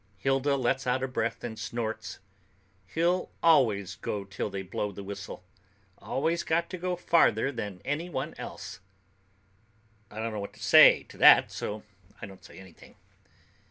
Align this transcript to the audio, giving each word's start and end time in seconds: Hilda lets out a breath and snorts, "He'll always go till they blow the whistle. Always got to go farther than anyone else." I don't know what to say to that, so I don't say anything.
Hilda 0.17 0.55
lets 0.55 0.87
out 0.87 1.03
a 1.03 1.07
breath 1.07 1.43
and 1.43 1.59
snorts, 1.59 2.17
"He'll 2.87 3.29
always 3.43 3.97
go 3.97 4.25
till 4.25 4.49
they 4.49 4.63
blow 4.63 4.91
the 4.91 5.03
whistle. 5.03 5.43
Always 5.99 6.41
got 6.41 6.71
to 6.71 6.77
go 6.79 6.95
farther 6.95 7.51
than 7.51 7.81
anyone 7.85 8.33
else." 8.39 8.79
I 10.09 10.15
don't 10.17 10.33
know 10.33 10.39
what 10.39 10.53
to 10.53 10.63
say 10.63 11.03
to 11.03 11.17
that, 11.17 11.51
so 11.51 11.83
I 12.19 12.25
don't 12.25 12.43
say 12.43 12.57
anything. 12.57 12.95